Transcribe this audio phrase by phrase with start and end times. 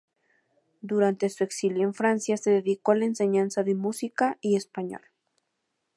[0.81, 5.01] Durante su exilio en Francia, se dedicó a la enseñanza de música y español.